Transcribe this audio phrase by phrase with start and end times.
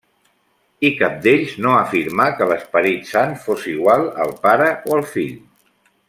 [0.87, 5.37] I cap d'ells no afirmà que l'Esperit Sant fos igual al Pare o al Fill.